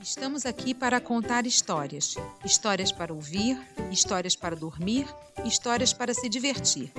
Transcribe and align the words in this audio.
Estamos 0.00 0.46
aqui 0.46 0.74
para 0.74 1.00
contar 1.00 1.44
histórias. 1.44 2.14
Histórias 2.44 2.92
para 2.92 3.12
ouvir, 3.12 3.60
histórias 3.90 4.36
para 4.36 4.54
dormir, 4.54 5.08
histórias 5.44 5.92
para 5.92 6.14
se 6.14 6.28
divertir. 6.28 6.92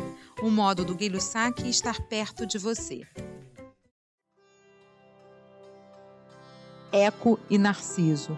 Um 0.43 0.49
modo 0.49 0.83
do 0.83 0.93
Guilho 0.93 1.21
Saque 1.21 1.69
estar 1.69 2.01
perto 2.07 2.45
de 2.45 2.57
você. 2.57 3.07
Eco 6.91 7.39
e 7.49 7.57
Narciso. 7.57 8.37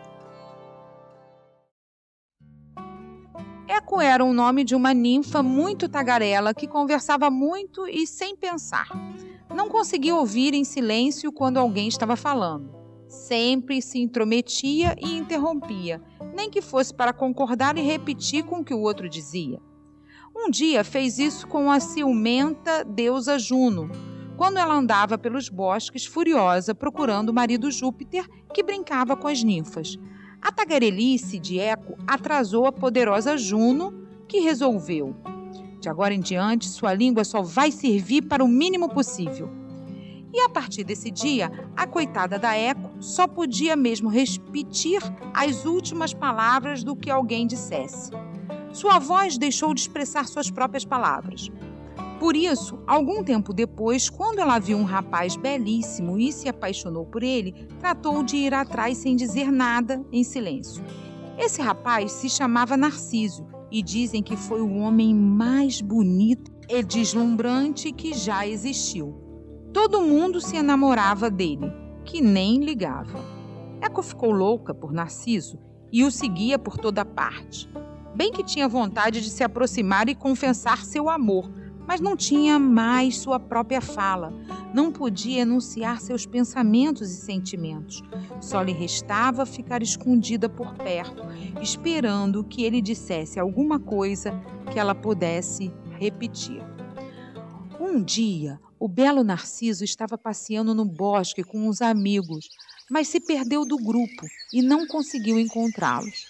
Eco 3.68 4.00
era 4.00 4.24
o 4.24 4.32
nome 4.32 4.64
de 4.64 4.76
uma 4.76 4.94
ninfa 4.94 5.42
muito 5.42 5.90
tagarela 5.90 6.54
que 6.54 6.68
conversava 6.68 7.32
muito 7.32 7.88
e 7.88 8.06
sem 8.06 8.36
pensar. 8.36 8.88
Não 9.50 9.68
conseguia 9.68 10.16
ouvir 10.16 10.54
em 10.54 10.64
silêncio 10.64 11.32
quando 11.32 11.58
alguém 11.58 11.88
estava 11.88 12.16
falando 12.16 12.81
sempre 13.12 13.82
se 13.82 14.00
intrometia 14.00 14.96
e 14.98 15.18
interrompia, 15.18 16.02
nem 16.34 16.50
que 16.50 16.62
fosse 16.62 16.94
para 16.94 17.12
concordar 17.12 17.78
e 17.78 17.82
repetir 17.82 18.44
com 18.44 18.60
o 18.60 18.64
que 18.64 18.74
o 18.74 18.80
outro 18.80 19.10
dizia. 19.10 19.60
Um 20.36 20.50
dia 20.50 20.82
fez 20.84 21.20
isso 21.20 21.46
com 21.46 21.70
a 21.70 21.80
ciumenta 21.82 22.86
deusa 22.86 23.38
Juno, 23.38 23.92
quando 24.38 24.58
ela 24.58 24.74
andava 24.74 25.18
pelos 25.18 25.50
bosques 25.50 26.06
furiosa 26.06 26.74
procurando 26.74 27.30
o 27.30 27.34
marido 27.34 27.70
Júpiter, 27.70 28.26
que 28.54 28.64
brincava 28.64 29.18
com 29.18 29.28
as 29.28 29.44
ninfas. 29.44 30.00
A 30.42 30.52
tagarelice 30.52 31.38
de 31.38 31.60
Eco 31.60 31.98
atrasou 32.08 32.66
a 32.66 32.72
poderosa 32.72 33.38
Juno, 33.38 34.08
que 34.26 34.40
resolveu. 34.40 35.14
De 35.82 35.90
agora 35.90 36.14
em 36.14 36.22
diante, 36.22 36.70
sua 36.70 36.94
língua 36.94 37.26
só 37.26 37.42
vai 37.42 37.72
servir 37.72 38.22
para 38.22 38.44
o 38.44 38.48
mínimo 38.48 38.88
possível 38.88 39.61
e 40.34 40.42
a 40.42 40.50
partir 40.50 40.84
desse 40.84 41.12
dia, 41.12 41.52
a 41.76 41.86
coitada 41.86 42.40
da 42.40 42.56
Eco 42.56 42.92
só 43.00 43.28
podia 43.28 43.76
mesmo 43.76 44.10
repetir 44.10 45.02
as 45.34 45.66
últimas 45.66 46.14
palavras 46.14 46.84
do 46.84 46.96
que 46.96 47.10
alguém 47.10 47.46
dissesse. 47.46 48.12
Sua 48.72 49.00
voz 49.00 49.38
deixou 49.38 49.74
de 49.74 49.82
expressar 49.82 50.28
suas 50.28 50.50
próprias 50.50 50.86
palavras. 50.86 51.50
Por 52.20 52.36
isso, 52.36 52.80
algum 52.86 53.24
tempo 53.24 53.52
depois, 53.52 54.10
quando 54.10 54.40
ela 54.40 54.60
viu 54.60 54.78
um 54.78 54.84
rapaz 54.84 55.36
belíssimo 55.36 56.20
e 56.20 56.32
se 56.32 56.48
apaixonou 56.48 57.06
por 57.06 57.24
ele, 57.24 57.68
tratou 57.80 58.24
de 58.24 58.38
ir 58.38 58.54
atrás 58.54 59.00
sem 59.00 59.16
dizer 59.16 59.52
nada, 59.52 60.06
em 60.12 60.24
silêncio. 60.24 60.84
Esse 61.38 61.62
rapaz 61.62 62.12
se 62.12 62.30
chamava 62.30 62.78
Narciso 62.78 63.44
e 63.72 63.82
dizem 63.82 64.22
que 64.22 64.38
foi 64.38 64.62
o 64.62 64.76
homem 64.76 65.16
mais 65.16 65.82
bonito 65.82 66.52
e 66.70 66.84
deslumbrante 66.84 67.92
que 67.92 68.14
já 68.14 68.48
existiu. 68.48 69.31
Todo 69.74 70.02
mundo 70.02 70.42
se 70.42 70.58
enamorava 70.58 71.30
dele, 71.30 71.72
que 72.04 72.22
nem 72.22 72.64
ligava. 72.64 73.20
Eco 73.82 74.04
ficou 74.04 74.32
louca 74.32 74.74
por 74.74 74.92
Narciso 74.92 75.58
e 75.92 76.04
o 76.04 76.12
seguia 76.12 76.60
por 76.60 76.78
toda 76.78 77.06
parte. 77.06 77.70
Bem 78.14 78.34
que 78.34 78.44
tinha 78.44 78.68
vontade 78.68 79.22
de 79.22 79.30
se 79.30 79.44
aproximar 79.44 80.10
e 80.10 80.16
confessar 80.16 80.84
seu 80.84 81.10
amor, 81.10 81.50
mas 81.88 82.02
não 82.02 82.18
tinha 82.18 82.60
mais 82.60 83.18
sua 83.18 83.40
própria 83.40 83.82
fala, 83.82 84.34
não 84.74 84.92
podia 84.92 85.42
enunciar 85.42 86.02
seus 86.02 86.26
pensamentos 86.26 87.10
e 87.10 87.16
sentimentos. 87.16 88.04
Só 88.42 88.62
lhe 88.62 88.74
restava 88.74 89.46
ficar 89.46 89.82
escondida 89.82 90.50
por 90.50 90.74
perto, 90.76 91.24
esperando 91.62 92.44
que 92.44 92.64
ele 92.64 92.82
dissesse 92.82 93.40
alguma 93.40 93.80
coisa 93.80 94.32
que 94.72 94.78
ela 94.78 94.94
pudesse 94.94 95.72
repetir. 95.98 96.62
Um 97.80 98.04
dia, 98.04 98.60
o 98.82 98.88
belo 98.88 99.24
Narciso 99.24 99.84
estava 99.84 100.18
passeando 100.18 100.74
no 100.74 100.84
bosque 100.84 101.44
com 101.44 101.70
uns 101.70 101.84
amigos, 101.84 102.50
mas 102.90 103.08
se 103.08 103.20
perdeu 103.20 103.64
do 103.64 103.78
grupo 103.78 104.26
e 104.52 104.64
não 104.64 104.88
conseguiu 104.88 105.38
encontrá-los. 105.40 106.26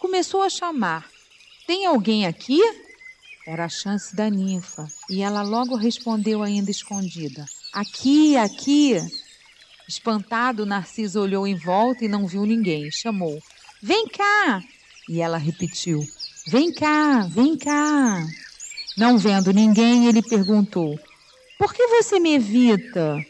Começou 0.00 0.42
a 0.42 0.50
chamar: 0.50 1.08
Tem 1.64 1.86
alguém 1.86 2.26
aqui? 2.26 2.60
Era 3.46 3.66
a 3.66 3.68
chance 3.68 4.16
da 4.16 4.28
ninfa, 4.28 4.84
e 5.08 5.22
ela 5.22 5.42
logo 5.42 5.76
respondeu, 5.76 6.42
ainda 6.42 6.72
escondida: 6.72 7.46
Aqui, 7.72 8.36
aqui. 8.36 9.00
Espantado, 9.88 10.66
Narciso 10.66 11.20
olhou 11.20 11.46
em 11.46 11.54
volta 11.54 12.04
e 12.04 12.08
não 12.08 12.26
viu 12.26 12.44
ninguém. 12.44 12.90
Chamou: 12.90 13.38
Vem 13.80 14.08
cá! 14.08 14.60
E 15.08 15.20
ela 15.20 15.38
repetiu: 15.38 16.00
Vem 16.48 16.72
cá, 16.72 17.28
vem 17.28 17.56
cá. 17.56 18.26
Não 18.98 19.16
vendo 19.16 19.52
ninguém, 19.52 20.08
ele 20.08 20.20
perguntou: 20.20 20.98
por 21.62 21.72
que 21.72 21.86
você 21.86 22.18
me 22.18 22.34
evita? 22.34 23.24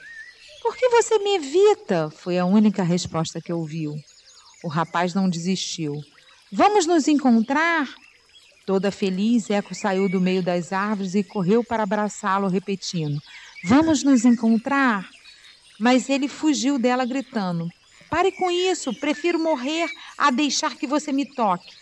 Por 0.63 0.75
que 0.75 0.89
você 0.89 1.19
me 1.19 1.35
evita? 1.35 2.09
Foi 2.09 2.39
a 2.39 2.47
única 2.47 2.83
resposta 2.83 3.43
que 3.43 3.53
ouviu. 3.53 3.95
O 4.65 4.69
rapaz 4.69 5.13
não 5.13 5.29
desistiu. 5.29 6.03
Vamos 6.51 6.87
nos 6.87 7.07
encontrar? 7.09 7.87
Toda 8.65 8.91
feliz, 8.91 9.51
Eco 9.51 9.75
saiu 9.75 10.09
do 10.09 10.19
meio 10.19 10.43
das 10.43 10.73
árvores 10.73 11.15
e 11.15 11.23
correu 11.23 11.63
para 11.63 11.83
abraçá-lo, 11.83 12.49
repetindo: 12.49 13.21
Vamos 13.65 14.03
nos 14.03 14.25
encontrar? 14.25 15.07
Mas 15.79 16.09
ele 16.09 16.27
fugiu 16.27 16.79
dela, 16.79 17.05
gritando: 17.05 17.69
Pare 18.09 18.33
com 18.33 18.51
isso, 18.51 18.99
prefiro 18.99 19.39
morrer 19.39 19.91
a 20.17 20.31
deixar 20.31 20.75
que 20.75 20.87
você 20.87 21.13
me 21.13 21.27
toque. 21.27 21.75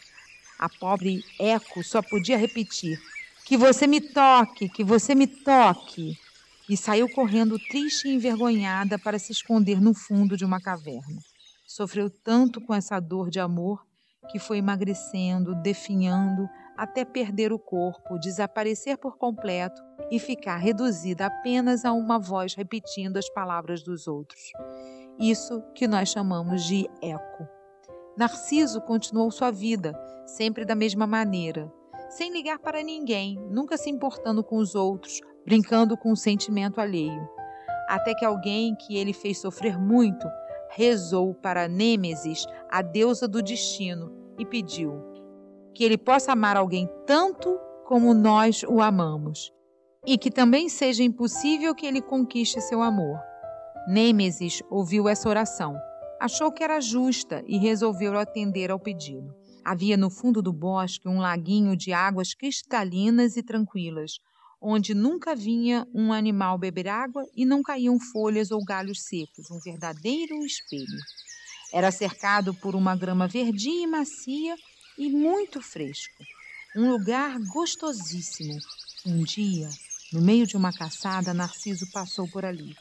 A 0.59 0.69
pobre 0.69 1.22
Eco 1.38 1.84
só 1.84 2.03
podia 2.03 2.37
repetir: 2.37 3.00
Que 3.44 3.56
você 3.56 3.87
me 3.87 4.00
toque, 4.00 4.69
que 4.69 4.82
você 4.82 5.15
me 5.15 5.28
toque 5.28 6.19
e 6.70 6.76
saiu 6.76 7.08
correndo 7.08 7.58
triste 7.58 8.06
e 8.06 8.14
envergonhada 8.14 8.97
para 8.97 9.19
se 9.19 9.32
esconder 9.32 9.81
no 9.81 9.92
fundo 9.92 10.36
de 10.36 10.44
uma 10.44 10.60
caverna. 10.60 11.20
Sofreu 11.66 12.08
tanto 12.08 12.60
com 12.60 12.72
essa 12.72 13.00
dor 13.00 13.28
de 13.28 13.41
amor 13.41 13.84
que 14.31 14.38
foi 14.38 14.58
emagrecendo, 14.58 15.53
definhando, 15.56 16.48
até 16.76 17.04
perder 17.04 17.53
o 17.53 17.58
corpo, 17.58 18.20
desaparecer 18.20 18.97
por 18.98 19.19
completo 19.19 19.82
e 20.12 20.20
ficar 20.20 20.58
reduzida 20.58 21.26
apenas 21.26 21.84
a 21.84 21.92
uma 21.92 22.20
voz 22.20 22.54
repetindo 22.54 23.16
as 23.16 23.28
palavras 23.28 23.82
dos 23.82 24.06
outros. 24.06 24.41
Isso 25.19 25.60
que 25.75 25.88
nós 25.88 26.08
chamamos 26.08 26.62
de 26.64 26.88
eco. 27.02 27.48
Narciso 28.16 28.81
continuou 28.82 29.32
sua 29.32 29.50
vida, 29.50 29.92
sempre 30.25 30.64
da 30.64 30.76
mesma 30.76 31.06
maneira, 31.06 31.72
sem 32.10 32.32
ligar 32.32 32.58
para 32.58 32.82
ninguém, 32.82 33.37
nunca 33.50 33.76
se 33.76 33.88
importando 33.88 34.42
com 34.42 34.56
os 34.56 34.75
outros, 34.75 35.20
brincando 35.44 35.96
com 35.96 36.12
o 36.12 36.16
sentimento 36.16 36.80
alheio. 36.80 37.28
Até 37.88 38.14
que 38.14 38.24
alguém 38.24 38.74
que 38.76 38.96
ele 38.96 39.12
fez 39.12 39.38
sofrer 39.38 39.78
muito 39.78 40.26
rezou 40.70 41.34
para 41.34 41.66
Nêmesis, 41.66 42.46
a 42.70 42.82
deusa 42.82 43.26
do 43.26 43.42
destino, 43.42 44.12
e 44.38 44.46
pediu 44.46 45.10
que 45.74 45.84
ele 45.84 45.98
possa 45.98 46.32
amar 46.32 46.56
alguém 46.56 46.88
tanto 47.06 47.58
como 47.84 48.14
nós 48.14 48.62
o 48.62 48.80
amamos, 48.80 49.52
e 50.06 50.16
que 50.16 50.30
também 50.30 50.68
seja 50.68 51.02
impossível 51.02 51.74
que 51.74 51.86
ele 51.86 52.00
conquiste 52.00 52.60
seu 52.60 52.82
amor. 52.82 53.18
Nêmesis 53.88 54.62
ouviu 54.70 55.08
essa 55.08 55.28
oração, 55.28 55.76
achou 56.20 56.52
que 56.52 56.62
era 56.62 56.80
justa 56.80 57.42
e 57.46 57.58
resolveu 57.58 58.18
atender 58.18 58.70
ao 58.70 58.78
pedido. 58.78 59.34
Havia 59.64 59.96
no 59.96 60.10
fundo 60.10 60.40
do 60.40 60.52
bosque 60.52 61.08
um 61.08 61.18
laguinho 61.18 61.76
de 61.76 61.92
águas 61.92 62.34
cristalinas 62.34 63.36
e 63.36 63.42
tranquilas, 63.42 64.18
onde 64.60 64.94
nunca 64.94 65.34
vinha 65.34 65.87
um 65.94 66.12
animal 66.12 66.59
beber 66.59 66.88
água 66.88 67.25
e 67.34 67.47
não 67.47 67.62
caíam 67.62 67.98
folhas 67.98 68.50
ou 68.50 68.62
galhos 68.65 69.03
secos, 69.04 69.50
um 69.50 69.59
verdadeiro 69.60 70.44
espelho. 70.44 71.00
Era 71.72 71.91
cercado 71.91 72.53
por 72.54 72.75
uma 72.75 72.97
grama 72.97 73.26
verdinha 73.26 73.84
e 73.84 73.87
macia 73.87 74.56
e 74.99 75.09
muito 75.09 75.62
fresco. 75.62 76.25
Um 76.76 76.91
lugar 76.91 77.38
gostosíssimo. 77.53 78.59
Um 79.06 79.22
dia, 79.25 79.69
no 80.12 80.20
meio 80.20 80.47
de 80.47 80.56
uma 80.56 80.72
caçada, 80.72 81.32
Narciso 81.32 81.87
passou 81.93 82.28
por 82.28 82.44
ali. 82.44 82.75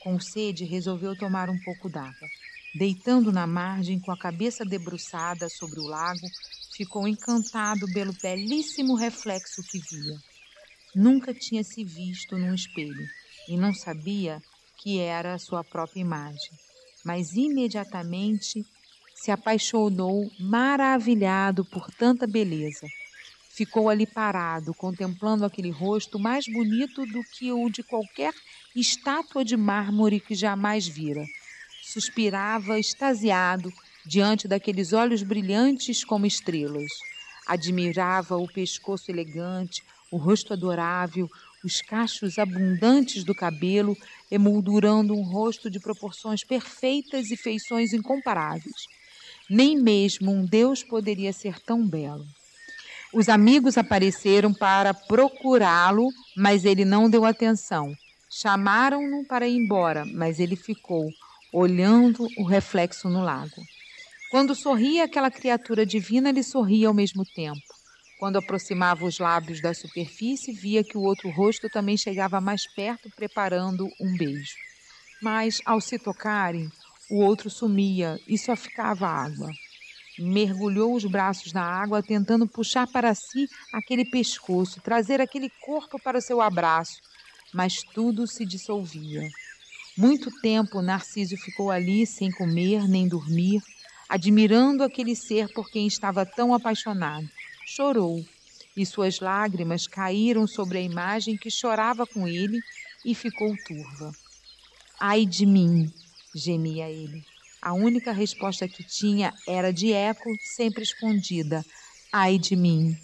Com 0.00 0.18
sede, 0.18 0.64
resolveu 0.64 1.16
tomar 1.16 1.48
um 1.48 1.58
pouco 1.64 1.88
d'água. 1.88 2.28
Deitando 2.74 3.30
na 3.30 3.46
margem, 3.46 4.00
com 4.00 4.10
a 4.10 4.18
cabeça 4.18 4.64
debruçada 4.64 5.48
sobre 5.48 5.78
o 5.78 5.86
lago, 5.86 6.26
ficou 6.74 7.06
encantado 7.06 7.86
pelo 7.92 8.12
belíssimo 8.20 8.96
reflexo 8.96 9.62
que 9.70 9.78
via. 9.78 10.31
Nunca 10.94 11.32
tinha 11.32 11.64
se 11.64 11.82
visto 11.84 12.36
num 12.36 12.54
espelho 12.54 13.08
e 13.48 13.56
não 13.56 13.72
sabia 13.72 14.42
que 14.76 14.98
era 14.98 15.34
a 15.34 15.38
sua 15.38 15.64
própria 15.64 16.00
imagem, 16.00 16.50
mas 17.04 17.34
imediatamente 17.34 18.64
se 19.14 19.30
apaixonou, 19.30 20.30
maravilhado 20.38 21.64
por 21.64 21.90
tanta 21.92 22.26
beleza. 22.26 22.86
Ficou 23.54 23.88
ali 23.88 24.06
parado, 24.06 24.74
contemplando 24.74 25.44
aquele 25.44 25.70
rosto 25.70 26.18
mais 26.18 26.44
bonito 26.46 27.06
do 27.06 27.22
que 27.24 27.52
o 27.52 27.68
de 27.68 27.82
qualquer 27.82 28.34
estátua 28.74 29.44
de 29.44 29.56
mármore 29.56 30.20
que 30.20 30.34
jamais 30.34 30.86
vira. 30.88 31.24
Suspirava 31.82 32.78
extasiado 32.78 33.72
diante 34.06 34.48
daqueles 34.48 34.92
olhos 34.92 35.22
brilhantes 35.22 36.04
como 36.04 36.26
estrelas. 36.26 36.88
Admirava 37.46 38.36
o 38.36 38.48
pescoço 38.48 39.10
elegante, 39.10 39.82
o 40.12 40.18
rosto 40.18 40.52
adorável, 40.52 41.28
os 41.64 41.80
cachos 41.80 42.38
abundantes 42.38 43.24
do 43.24 43.34
cabelo, 43.34 43.96
emoldurando 44.30 45.14
um 45.14 45.22
rosto 45.22 45.70
de 45.70 45.80
proporções 45.80 46.44
perfeitas 46.44 47.30
e 47.30 47.36
feições 47.36 47.92
incomparáveis. 47.94 48.76
Nem 49.48 49.76
mesmo 49.76 50.30
um 50.30 50.44
Deus 50.44 50.84
poderia 50.84 51.32
ser 51.32 51.58
tão 51.60 51.86
belo. 51.86 52.26
Os 53.12 53.28
amigos 53.28 53.78
apareceram 53.78 54.52
para 54.52 54.94
procurá-lo, 54.94 56.08
mas 56.36 56.64
ele 56.64 56.84
não 56.84 57.08
deu 57.08 57.24
atenção. 57.24 57.92
Chamaram-no 58.30 59.24
para 59.26 59.46
ir 59.46 59.56
embora, 59.56 60.04
mas 60.04 60.38
ele 60.40 60.56
ficou, 60.56 61.10
olhando 61.52 62.26
o 62.38 62.44
reflexo 62.44 63.08
no 63.08 63.22
lago. 63.22 63.62
Quando 64.30 64.54
sorria 64.54 65.04
aquela 65.04 65.30
criatura 65.30 65.84
divina, 65.84 66.30
ele 66.30 66.42
sorria 66.42 66.88
ao 66.88 66.94
mesmo 66.94 67.22
tempo. 67.34 67.71
Quando 68.22 68.36
aproximava 68.36 69.04
os 69.04 69.18
lábios 69.18 69.60
da 69.60 69.74
superfície, 69.74 70.52
via 70.52 70.84
que 70.84 70.96
o 70.96 71.02
outro 71.02 71.28
rosto 71.28 71.68
também 71.68 71.96
chegava 71.96 72.40
mais 72.40 72.60
perto, 72.72 73.10
preparando 73.16 73.88
um 74.00 74.16
beijo. 74.16 74.54
Mas, 75.20 75.60
ao 75.66 75.80
se 75.80 75.98
tocarem, 75.98 76.68
o 77.10 77.20
outro 77.20 77.50
sumia 77.50 78.20
e 78.28 78.38
só 78.38 78.54
ficava 78.54 79.08
água. 79.08 79.50
Mergulhou 80.16 80.94
os 80.94 81.04
braços 81.04 81.52
na 81.52 81.64
água, 81.64 82.00
tentando 82.00 82.46
puxar 82.46 82.86
para 82.86 83.12
si 83.12 83.48
aquele 83.72 84.04
pescoço, 84.04 84.80
trazer 84.84 85.20
aquele 85.20 85.50
corpo 85.60 85.98
para 85.98 86.18
o 86.18 86.22
seu 86.22 86.40
abraço, 86.40 87.00
mas 87.52 87.82
tudo 87.92 88.24
se 88.28 88.46
dissolvia. 88.46 89.28
Muito 89.98 90.30
tempo 90.40 90.80
Narciso 90.80 91.36
ficou 91.36 91.72
ali 91.72 92.06
sem 92.06 92.30
comer 92.30 92.86
nem 92.86 93.08
dormir, 93.08 93.60
admirando 94.08 94.84
aquele 94.84 95.16
ser 95.16 95.52
por 95.52 95.68
quem 95.68 95.88
estava 95.88 96.24
tão 96.24 96.54
apaixonado 96.54 97.26
chorou, 97.74 98.22
e 98.76 98.84
suas 98.84 99.18
lágrimas 99.18 99.86
caíram 99.86 100.46
sobre 100.46 100.76
a 100.76 100.82
imagem 100.82 101.38
que 101.38 101.50
chorava 101.50 102.06
com 102.06 102.28
ele 102.28 102.60
e 103.02 103.14
ficou 103.14 103.56
turva. 103.66 104.12
Ai 105.00 105.24
de 105.24 105.46
mim, 105.46 105.90
gemia 106.34 106.90
ele. 106.90 107.24
A 107.62 107.72
única 107.72 108.12
resposta 108.12 108.68
que 108.68 108.84
tinha 108.84 109.32
era 109.48 109.72
de 109.72 109.90
eco, 109.90 110.28
sempre 110.54 110.82
escondida. 110.82 111.64
Ai 112.12 112.38
de 112.38 112.54
mim. 112.56 112.94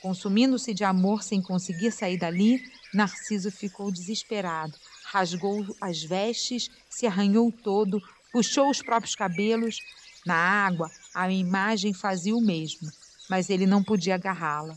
Consumindo-se 0.00 0.72
de 0.72 0.84
amor 0.84 1.24
sem 1.24 1.42
conseguir 1.42 1.90
sair 1.90 2.16
dali, 2.16 2.62
Narciso 2.94 3.50
ficou 3.50 3.90
desesperado. 3.90 4.74
Rasgou 5.06 5.66
as 5.80 6.02
vestes, 6.04 6.68
se 6.88 7.08
arranhou 7.08 7.50
todo, 7.50 8.00
puxou 8.32 8.70
os 8.70 8.80
próprios 8.82 9.16
cabelos. 9.16 9.78
Na 10.24 10.36
água, 10.36 10.88
a 11.12 11.30
imagem 11.30 11.92
fazia 11.92 12.36
o 12.36 12.40
mesmo 12.40 12.88
mas 13.30 13.48
ele 13.48 13.64
não 13.64 13.82
podia 13.82 14.16
agarrá-la. 14.16 14.74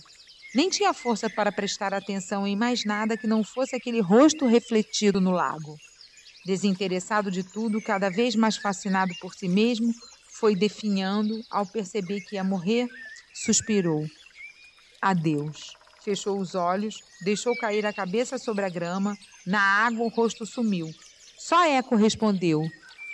Nem 0.53 0.69
tinha 0.69 0.93
força 0.93 1.27
para 1.29 1.51
prestar 1.51 1.93
atenção 1.93 2.45
em 2.45 2.55
mais 2.55 2.85
nada 2.85 3.17
que 3.17 3.25
não 3.25 3.43
fosse 3.43 3.75
aquele 3.75 3.99
rosto 3.99 4.45
refletido 4.45 5.19
no 5.19 5.31
lago. 5.31 5.75
Desinteressado 6.45 7.31
de 7.31 7.41
tudo, 7.41 7.81
cada 7.81 8.09
vez 8.09 8.35
mais 8.35 8.55
fascinado 8.55 9.13
por 9.19 9.33
si 9.33 9.49
mesmo, 9.49 9.91
foi 10.39 10.55
definhando 10.55 11.41
ao 11.49 11.65
perceber 11.65 12.21
que 12.21 12.35
ia 12.35 12.43
morrer, 12.43 12.87
suspirou. 13.33 14.05
Adeus. 15.01 15.75
Fechou 16.03 16.39
os 16.39 16.53
olhos, 16.53 16.95
deixou 17.23 17.55
cair 17.55 17.85
a 17.85 17.93
cabeça 17.93 18.37
sobre 18.37 18.65
a 18.65 18.69
grama, 18.69 19.15
na 19.47 19.61
água 19.61 20.05
o 20.05 20.09
rosto 20.09 20.45
sumiu. 20.45 20.89
Só 21.37 21.65
Eco 21.65 21.95
respondeu: 21.95 22.61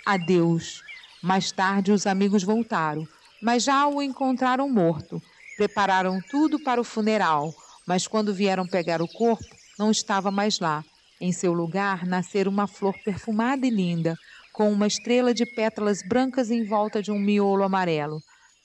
Adeus. 0.04 0.82
Mais 1.22 1.52
tarde 1.52 1.92
os 1.92 2.06
amigos 2.06 2.42
voltaram, 2.42 3.06
mas 3.42 3.64
já 3.64 3.86
o 3.86 4.02
encontraram 4.02 4.68
morto. 4.68 5.20
Prepararam 5.56 6.20
tudo 6.30 6.58
para 6.62 6.80
o 6.80 6.84
funeral, 6.84 7.54
mas 7.86 8.06
quando 8.06 8.34
vieram 8.34 8.66
pegar 8.66 9.02
o 9.02 9.08
corpo, 9.08 9.44
não 9.78 9.90
estava 9.90 10.30
mais 10.30 10.58
lá. 10.58 10.84
Em 11.20 11.32
seu 11.32 11.52
lugar 11.52 12.06
nascera 12.06 12.48
uma 12.48 12.66
flor 12.66 12.94
perfumada 13.04 13.66
e 13.66 13.70
linda, 13.70 14.16
com 14.52 14.72
uma 14.72 14.86
estrela 14.86 15.34
de 15.34 15.44
pétalas 15.44 16.02
brancas 16.02 16.50
em 16.50 16.64
volta 16.64 17.02
de 17.02 17.10
um 17.10 17.18
miolo 17.18 17.62
amarelo, 17.62 18.20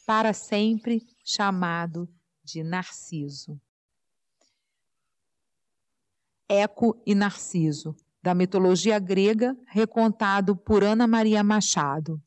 para 0.06 0.33
sempre 0.33 1.01
chamado 1.24 2.07
de 2.44 2.63
Narciso. 2.63 3.60
Eco 6.48 7.01
e 7.06 7.16
Narciso, 7.16 7.95
da 8.21 8.36
mitologia 8.36 9.00
grega, 9.00 9.56
recontado 9.68 10.56
por 10.56 10.83
Ana 10.83 11.07
Maria 11.07 11.44
Machado. 11.44 12.21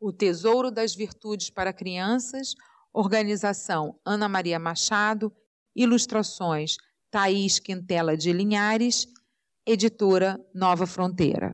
O 0.00 0.12
Tesouro 0.12 0.70
das 0.70 0.94
Virtudes 0.94 1.50
para 1.50 1.72
Crianças, 1.72 2.54
organização 2.92 3.98
Ana 4.04 4.28
Maria 4.28 4.58
Machado, 4.58 5.32
ilustrações 5.74 6.76
Thaís 7.10 7.58
Quintela 7.58 8.16
de 8.16 8.32
Linhares, 8.32 9.06
editora 9.66 10.38
Nova 10.54 10.86
Fronteira. 10.86 11.46